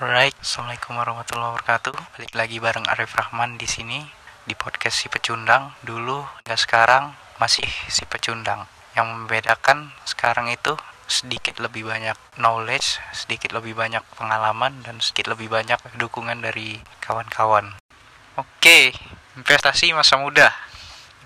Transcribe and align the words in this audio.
Alright, 0.00 0.32
Assalamualaikum 0.40 0.96
warahmatullahi 0.96 1.52
wabarakatuh. 1.52 1.92
Balik 2.16 2.32
lagi 2.32 2.56
bareng 2.56 2.88
Arif 2.88 3.12
Rahman 3.20 3.60
di 3.60 3.68
sini 3.68 4.00
di 4.48 4.56
podcast 4.56 4.96
si 4.96 5.12
pecundang. 5.12 5.76
Dulu 5.84 6.24
nggak 6.40 6.56
sekarang 6.56 7.12
masih 7.36 7.68
si 7.92 8.08
pecundang. 8.08 8.64
Yang 8.96 9.06
membedakan 9.12 9.92
sekarang 10.08 10.48
itu 10.48 10.72
sedikit 11.04 11.60
lebih 11.60 11.84
banyak 11.84 12.16
knowledge, 12.40 12.96
sedikit 13.12 13.52
lebih 13.52 13.76
banyak 13.76 14.00
pengalaman 14.16 14.80
dan 14.88 15.04
sedikit 15.04 15.36
lebih 15.36 15.52
banyak 15.52 15.76
dukungan 16.00 16.40
dari 16.40 16.80
kawan-kawan. 17.04 17.76
Oke, 18.40 18.96
investasi 19.36 19.92
masa 19.92 20.16
muda. 20.16 20.48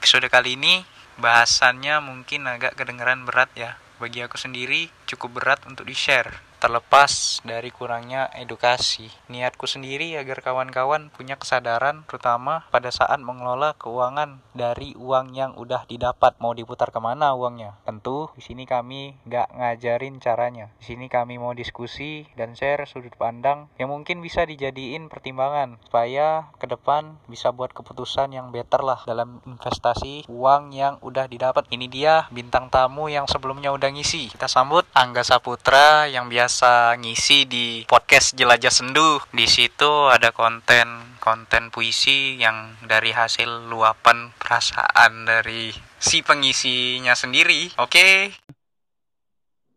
Episode 0.03 0.27
kali 0.27 0.59
ini 0.59 0.83
bahasannya 1.23 2.03
mungkin 2.03 2.51
agak 2.51 2.75
kedengeran 2.75 3.23
berat 3.23 3.55
ya. 3.55 3.79
Bagi 4.03 4.27
aku 4.27 4.35
sendiri 4.35 4.91
cukup 5.07 5.39
berat 5.39 5.63
untuk 5.63 5.87
di-share 5.87 6.54
terlepas 6.65 7.45
dari 7.45 7.69
kurangnya 7.69 8.33
edukasi. 8.33 9.13
Niatku 9.29 9.69
sendiri 9.69 10.17
agar 10.17 10.41
kawan-kawan 10.41 11.13
punya 11.13 11.37
kesadaran 11.37 12.09
terutama 12.09 12.65
pada 12.73 12.89
saat 12.89 13.21
mengelola 13.21 13.77
keuangan 13.77 14.41
dari 14.57 14.97
uang 14.97 15.37
yang 15.37 15.53
udah 15.61 15.85
didapat 15.85 16.41
mau 16.41 16.57
diputar 16.57 16.89
ke 16.89 16.97
mana 17.05 17.37
uangnya. 17.37 17.77
Tentu 17.85 18.33
di 18.33 18.41
sini 18.41 18.65
kami 18.65 19.13
nggak 19.29 19.61
ngajarin 19.61 20.25
caranya. 20.25 20.73
Di 20.81 20.97
sini 20.97 21.13
kami 21.13 21.37
mau 21.37 21.53
diskusi 21.53 22.25
dan 22.33 22.57
share 22.57 22.89
sudut 22.89 23.13
pandang 23.21 23.69
yang 23.77 23.93
mungkin 23.93 24.25
bisa 24.25 24.49
dijadiin 24.49 25.13
pertimbangan 25.13 25.77
supaya 25.85 26.49
ke 26.57 26.65
depan 26.65 27.21
bisa 27.29 27.53
buat 27.53 27.77
keputusan 27.77 28.33
yang 28.33 28.49
better 28.57 28.81
lah 28.81 29.05
dalam 29.05 29.45
investasi 29.45 30.25
uang 30.33 30.73
yang 30.73 30.97
udah 31.05 31.29
didapat. 31.29 31.69
Ini 31.69 31.93
dia 31.93 32.25
bintang 32.33 32.73
tamu 32.73 33.13
yang 33.13 33.29
sebelumnya 33.29 33.69
udah 33.69 33.93
ngisi. 33.93 34.33
Kita 34.33 34.49
sambut 34.49 34.89
Angga 34.97 35.21
Saputra 35.21 36.09
yang 36.09 36.33
biasa 36.33 36.54
biasa 36.55 37.03
ngisi 37.03 37.51
di 37.51 37.67
podcast 37.83 38.39
Jelajah 38.39 38.71
Sendu. 38.71 39.19
Di 39.35 39.43
situ 39.43 40.07
ada 40.07 40.31
konten 40.31 40.87
konten 41.19 41.75
puisi 41.75 42.39
yang 42.39 42.79
dari 42.87 43.11
hasil 43.11 43.67
luapan 43.67 44.31
perasaan 44.39 45.27
dari 45.27 45.75
si 45.99 46.23
pengisinya 46.23 47.19
sendiri. 47.19 47.75
Oke. 47.83 47.91
Okay? 47.91 48.19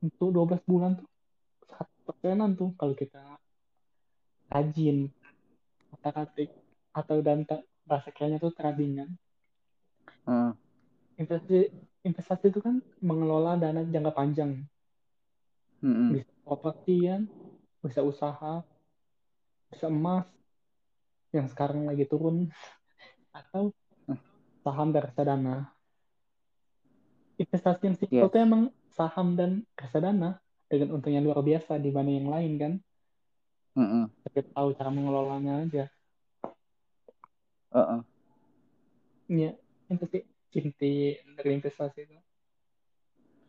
Untuk 0.06 0.30
12 0.30 0.70
bulan 0.70 1.02
tuh 1.02 1.10
satu 1.66 1.98
persenan 2.06 2.54
tuh 2.54 2.70
kalau 2.78 2.94
kita 2.94 3.26
rajin 4.54 5.10
kata-katik 5.98 6.54
atau 6.94 7.26
dan 7.26 7.42
bahasa 7.90 8.14
kayaknya 8.14 8.38
tuh 8.38 8.54
tradingan. 8.54 9.10
Hmm. 10.30 10.54
Investasi 11.18 11.74
investasi 12.06 12.54
itu 12.54 12.62
kan 12.62 12.86
mengelola 13.02 13.58
dana 13.58 13.82
jangka 13.82 14.14
panjang. 14.14 14.62
Hmm. 15.82 16.27
Properti 16.48 17.04
kan 17.04 17.28
bisa 17.84 18.00
usaha 18.00 18.64
bisa 19.68 19.92
emas 19.92 20.24
yang 21.36 21.48
sekarang 21.52 21.84
lagi 21.84 22.08
turun 22.08 22.48
atau 23.40 23.76
saham 24.64 24.96
dan 24.96 25.04
reksadana 25.04 25.56
investasi 27.38 27.84
yang 27.86 27.96
simpel 28.00 28.28
yes. 28.28 28.32
itu 28.32 28.38
emang 28.40 28.64
saham 28.96 29.38
dan 29.38 29.64
reksadana 29.78 30.40
dengan 30.68 30.98
untung 30.98 31.14
yang 31.14 31.24
luar 31.24 31.44
biasa 31.44 31.78
dibanding 31.80 32.26
yang 32.26 32.30
lain 32.32 32.52
kan 32.60 32.74
mm 33.78 33.88
-mm. 33.88 34.04
tapi 34.26 34.40
tahu 34.52 34.68
cara 34.76 34.90
mengelolanya 34.90 35.54
aja 35.64 35.86
uh 37.72 37.80
-uh. 37.80 38.02
ya 39.30 39.52
investasi 39.88 40.24
inti 40.58 41.20
dari 41.38 41.50
investasi 41.60 42.00
itu 42.08 42.18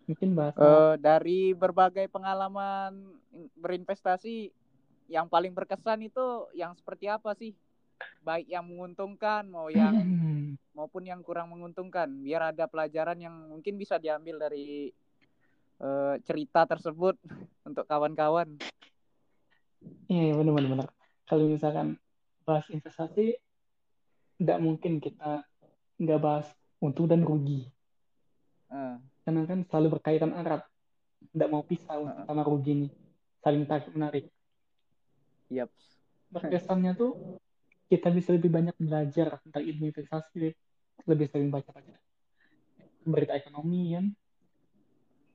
mungkin 0.09 0.33
bahas 0.33 0.57
uh, 0.57 0.97
dari 0.97 1.53
berbagai 1.53 2.09
pengalaman 2.09 3.13
berinvestasi 3.61 4.49
yang 5.13 5.29
paling 5.29 5.53
berkesan 5.53 6.09
itu 6.09 6.49
yang 6.57 6.73
seperti 6.73 7.13
apa 7.13 7.37
sih? 7.37 7.53
Baik 8.25 8.49
yang 8.49 8.65
menguntungkan 8.65 9.45
mau 9.53 9.69
yang 9.69 9.93
maupun 10.77 11.05
yang 11.05 11.21
kurang 11.21 11.53
menguntungkan. 11.53 12.09
Biar 12.25 12.57
ada 12.57 12.65
pelajaran 12.65 13.21
yang 13.21 13.37
mungkin 13.53 13.77
bisa 13.77 14.01
diambil 14.01 14.49
dari 14.49 14.89
uh, 15.85 16.17
cerita 16.25 16.65
tersebut 16.65 17.21
untuk 17.69 17.85
kawan-kawan. 17.85 18.57
Iya 20.09 20.35
benar 20.35 20.65
benar 20.65 20.89
kalau 21.29 21.45
misalkan 21.53 22.01
bahas 22.49 22.65
investasi 22.73 23.37
tidak 24.41 24.59
mungkin 24.65 24.99
kita 24.99 25.45
nggak 26.01 26.21
bahas 26.25 26.49
untung 26.81 27.05
dan 27.05 27.21
rugi. 27.21 27.69
Uh 28.73 28.97
karena 29.29 29.45
kan 29.45 29.61
selalu 29.69 30.01
berkaitan 30.01 30.33
erat 30.33 30.65
tidak 31.37 31.49
mau 31.53 31.61
pisah 31.61 32.01
uh. 32.01 32.25
sama 32.25 32.41
rugi 32.49 32.73
ini 32.73 32.89
saling 33.45 33.69
tarik 33.69 33.93
menarik 33.93 34.25
yep. 35.53 35.69
berkesannya 36.33 36.97
tuh 36.97 37.37
kita 37.93 38.09
bisa 38.09 38.33
lebih 38.33 38.49
banyak 38.49 38.73
belajar 38.81 39.37
tentang 39.45 39.69
ilmu 39.69 39.93
investasi 39.93 40.49
lebih 41.05 41.29
sering 41.29 41.53
baca 41.53 41.69
baca 41.69 41.93
berita 43.05 43.37
ekonomi 43.37 43.93
kan 43.93 44.05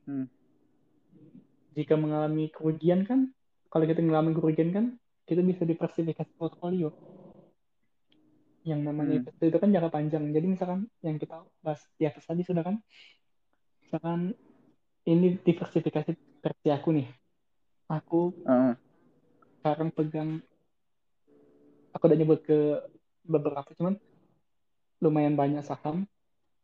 hmm. 0.10 0.25
jika 1.78 1.94
mengalami 1.94 2.50
kerugian 2.50 3.06
kan 3.06 3.30
kalau 3.70 3.86
kita 3.86 4.02
mengalami 4.02 4.34
kerugian 4.34 4.74
kan 4.74 4.86
kita 5.30 5.46
bisa 5.46 5.70
diversifikasi 5.70 6.34
portfolio 6.34 6.90
yang 8.66 8.81
namanya 8.81 9.22
hmm. 9.22 9.38
itu 9.38 9.58
kan 9.62 9.70
jangka 9.70 9.94
panjang 9.94 10.34
jadi 10.34 10.50
misalkan 10.50 10.90
yang 11.06 11.22
kita 11.22 11.46
bahas 11.62 11.86
di 12.02 12.10
atas 12.10 12.25
tadi 12.25 12.42
sudah 12.42 12.66
kan 12.66 12.81
misalkan 13.94 14.34
ini 15.06 15.38
diversifikasi 15.38 16.18
versi 16.42 16.70
aku 16.74 16.90
nih 16.98 17.06
aku 17.94 18.34
uh. 18.42 18.74
sekarang 19.62 19.94
pegang 19.94 20.42
aku 21.94 22.09
udah 22.09 22.18
nyebut 22.18 22.42
ke 22.42 22.81
beberapa 23.22 23.70
cuman 23.78 24.02
lumayan 24.98 25.38
banyak 25.38 25.62
saham 25.62 26.09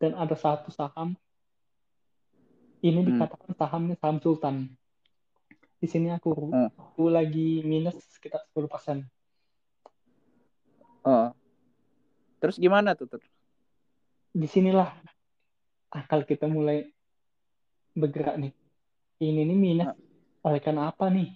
dan 0.02 0.18
ada 0.18 0.34
satu 0.34 0.74
saham 0.74 1.14
ini 2.82 3.06
hmm. 3.06 3.14
dikatakan 3.14 3.54
sahamnya 3.54 3.96
saham 4.02 4.18
sultan 4.18 4.74
di 5.78 5.86
sini 5.86 6.10
aku 6.10 6.34
uh. 6.50 6.74
aku 6.74 7.14
lagi 7.14 7.62
minus 7.62 7.94
sekitar 8.10 8.42
10 8.58 8.66
persen 8.66 8.98
uh. 11.06 11.30
terus 12.42 12.58
gimana 12.58 12.98
tuh 12.98 13.06
tuh 13.06 13.22
di 14.34 14.50
sinilah 14.50 14.90
akal 15.94 16.26
kita 16.26 16.50
mulai 16.50 16.90
bergerak 17.96 18.36
nih. 18.38 18.54
Ini 19.20 19.42
nih 19.46 19.58
minus. 19.58 19.90
Uh. 19.92 19.98
oleh 20.40 20.60
karena 20.64 20.88
apa 20.88 21.12
nih? 21.12 21.36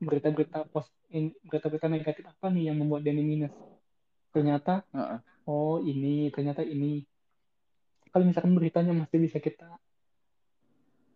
Berita-berita 0.00 0.68
pos 0.68 0.88
berita-berita 1.48 1.88
negatif 1.88 2.24
apa 2.28 2.52
nih 2.52 2.68
yang 2.72 2.76
membuat 2.80 3.04
Denny 3.04 3.24
minus? 3.24 3.54
Ternyata 4.32 4.84
uh 4.92 5.16
-uh. 5.16 5.20
oh 5.48 5.76
ini 5.80 6.28
ternyata 6.32 6.60
ini. 6.64 7.04
Kalau 8.10 8.26
misalkan 8.26 8.52
beritanya 8.58 8.92
masih 8.92 9.22
bisa 9.22 9.38
kita 9.38 9.78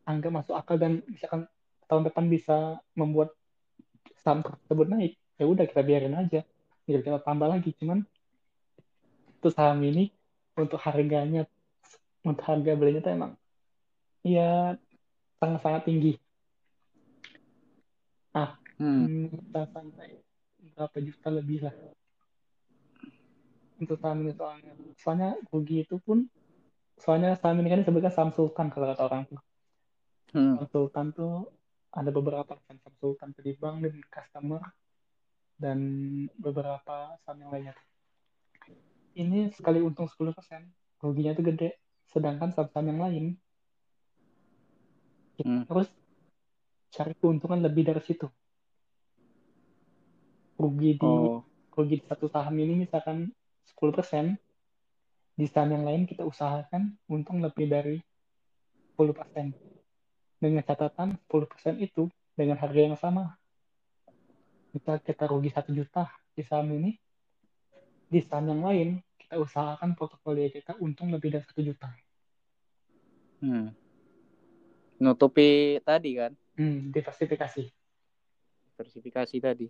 anggap 0.04 0.30
masuk 0.30 0.54
akal 0.54 0.76
dan 0.76 1.00
misalkan 1.08 1.48
tahun 1.88 2.06
depan 2.08 2.24
bisa 2.28 2.78
membuat 2.94 3.32
saham 4.20 4.44
tersebut 4.44 4.86
naik 4.88 5.16
ya 5.36 5.44
udah 5.44 5.64
kita 5.68 5.82
biarin 5.84 6.16
aja. 6.16 6.46
Biar 6.84 7.00
kita 7.00 7.20
tambah 7.24 7.48
lagi 7.48 7.72
cuman 7.76 8.04
itu 9.44 9.48
saham 9.52 9.80
ini 9.84 10.08
untuk 10.56 10.80
harganya 10.80 11.44
untuk 12.24 12.44
harga 12.48 12.72
belinya 12.72 13.04
tuh 13.04 13.12
emang 13.12 13.32
ya 14.24 14.80
sangat-sangat 15.38 15.84
tinggi. 15.84 16.12
Ah, 18.32 18.56
hmm. 18.80 19.30
kita 19.30 19.62
sampai 19.70 20.18
berapa 20.74 20.98
juta 21.04 21.28
lebih 21.30 21.58
lah. 21.68 21.76
Untuk 23.78 24.00
saham 24.00 24.24
ini 24.24 24.32
soalnya. 24.32 24.72
Soalnya 24.98 25.30
rugi 25.52 25.84
itu 25.84 26.00
pun, 26.00 26.26
soalnya 26.98 27.36
saham 27.36 27.60
ini 27.60 27.68
kan 27.70 27.80
disebutkan 27.84 28.10
saham 28.10 28.30
sultan 28.32 28.72
kalau 28.72 28.90
kata 28.90 29.02
orang 29.04 29.22
tuh. 29.28 29.40
Hmm. 30.32 30.58
Saham 30.58 30.68
sultan 30.72 31.06
tuh 31.12 31.52
ada 31.94 32.10
beberapa 32.10 32.58
saham 32.64 32.80
sultan 32.98 33.30
di 33.38 33.54
bank 33.54 33.84
dan 33.84 33.94
customer 34.08 34.62
dan 35.60 35.78
beberapa 36.40 37.14
saham 37.22 37.38
yang 37.44 37.50
lainnya. 37.52 37.74
Ini 39.14 39.54
sekali 39.54 39.78
untung 39.78 40.10
10%, 40.10 40.34
ruginya 40.98 41.30
itu 41.36 41.44
gede. 41.46 41.70
Sedangkan 42.10 42.50
saham-saham 42.50 42.86
yang 42.90 43.00
lain 43.04 43.24
kita 45.34 45.50
hmm. 45.50 45.66
harus 45.70 45.88
cari 46.94 47.14
keuntungan 47.18 47.58
lebih 47.58 47.82
dari 47.90 48.02
situ. 48.02 48.30
Rugi 50.54 50.94
di 50.94 51.06
oh. 51.06 51.42
rugi 51.74 51.98
di 51.98 52.06
satu 52.06 52.30
saham 52.30 52.54
ini 52.54 52.86
misalkan 52.86 53.34
10% 53.74 54.38
di 55.34 55.46
saham 55.50 55.74
yang 55.74 55.82
lain 55.82 56.02
kita 56.06 56.22
usahakan 56.22 56.94
untung 57.10 57.42
lebih 57.42 57.66
dari 57.66 57.98
10% 58.94 59.50
dengan 60.38 60.62
catatan 60.62 61.18
10% 61.26 61.82
itu 61.82 62.06
dengan 62.38 62.54
harga 62.62 62.80
yang 62.80 62.94
sama. 62.94 63.34
Kita 64.70 65.02
kita 65.02 65.26
rugi 65.26 65.50
satu 65.50 65.74
juta 65.74 66.06
di 66.34 66.46
saham 66.46 66.70
ini. 66.78 66.94
Di 68.06 68.22
saham 68.22 68.54
yang 68.54 68.62
lain 68.62 68.88
kita 69.18 69.42
usahakan 69.42 69.98
portofolio 69.98 70.46
kita 70.46 70.78
untung 70.78 71.10
lebih 71.10 71.34
dari 71.34 71.42
satu 71.42 71.58
juta. 71.66 71.90
Hmm 73.42 73.83
nutupi 75.02 75.78
tadi 75.82 76.18
kan 76.18 76.32
hmm, 76.58 76.94
diversifikasi 76.94 77.70
diversifikasi 78.74 79.36
tadi. 79.38 79.66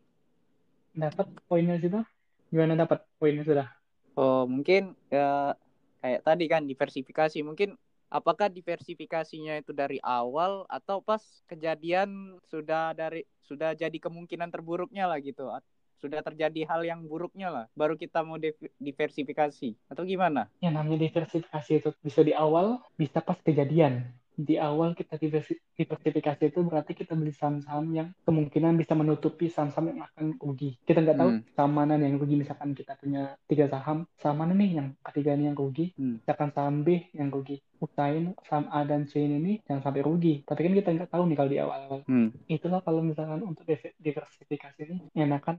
Dapat 0.97 1.29
poinnya 1.45 1.77
situ? 1.77 2.01
Gimana 2.49 2.73
dapat 2.73 3.05
poinnya 3.21 3.45
sudah? 3.45 3.69
Oh, 4.17 4.49
mungkin 4.49 4.97
ya 5.13 5.53
kayak 6.01 6.25
tadi 6.25 6.45
kan 6.49 6.65
diversifikasi. 6.65 7.45
Mungkin 7.45 7.77
apakah 8.09 8.49
diversifikasinya 8.49 9.61
itu 9.61 9.77
dari 9.77 10.01
awal 10.01 10.65
atau 10.73 11.05
pas 11.05 11.21
kejadian 11.45 12.41
sudah 12.49 12.97
dari 12.97 13.29
sudah 13.45 13.77
jadi 13.77 13.99
kemungkinan 14.01 14.49
terburuknya 14.49 15.05
lah 15.05 15.21
gitu. 15.21 15.53
Sudah 16.01 16.21
terjadi 16.21 16.69
hal 16.69 16.85
yang 16.85 17.01
buruknya 17.09 17.49
lah, 17.49 17.65
baru 17.73 17.97
kita 17.97 18.21
mau 18.21 18.37
diversifikasi 18.77 19.73
atau 19.89 20.05
gimana? 20.05 20.53
Ya 20.61 20.69
namanya 20.69 21.01
diversifikasi 21.01 21.81
itu 21.81 21.91
bisa 22.05 22.21
di 22.21 22.37
awal, 22.37 22.81
bisa 23.01 23.25
pas 23.25 23.41
kejadian 23.41 24.13
di 24.35 24.57
awal 24.59 24.97
kita 24.97 25.21
diversifikasi 25.21 26.45
itu 26.51 26.61
berarti 26.65 26.93
kita 26.97 27.15
beli 27.15 27.31
saham-saham 27.31 27.87
yang 27.93 28.09
kemungkinan 28.27 28.75
bisa 28.81 28.97
menutupi 28.97 29.47
saham-saham 29.47 29.95
yang 29.95 30.01
akan 30.09 30.25
rugi. 30.41 30.81
Kita 30.83 31.05
nggak 31.05 31.19
tahu 31.19 31.31
hmm. 31.31 31.43
saham 31.55 31.73
mana 31.77 31.95
yang 32.01 32.17
rugi. 32.17 32.35
Misalkan 32.41 32.75
kita 32.75 32.97
punya 32.97 33.37
tiga 33.47 33.69
saham, 33.71 34.09
saham 34.19 34.41
mana 34.41 34.57
nih 34.57 34.83
yang 34.83 34.89
ketiga 35.05 35.37
ini 35.37 35.53
yang 35.53 35.57
rugi? 35.59 35.95
Hmm. 35.95 36.25
Misalkan 36.25 36.51
saham 36.51 36.83
B 36.83 37.13
yang 37.13 37.29
rugi. 37.29 37.61
Usahain 37.85 38.33
saham 38.49 38.65
A 38.73 38.81
dan 38.89 39.05
C 39.05 39.21
ini 39.21 39.61
jangan 39.69 39.85
sampai 39.85 40.01
rugi. 40.01 40.41
Tapi 40.49 40.61
kan 40.65 40.73
kita 40.73 40.89
nggak 40.97 41.11
tahu 41.13 41.23
nih 41.29 41.37
kalau 41.37 41.51
di 41.53 41.59
awal-awal. 41.61 42.01
Hmm. 42.09 42.29
Itulah 42.49 42.81
kalau 42.81 43.05
misalkan 43.05 43.45
untuk 43.45 43.69
diversifikasi 44.01 44.81
ini 44.89 45.13
enakan 45.13 45.53